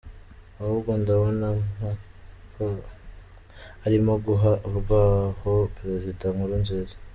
[0.61, 2.67] Ahubwo ndabona Mkapa
[3.85, 6.95] arimo guha urwaho Perezida Nkurunziza.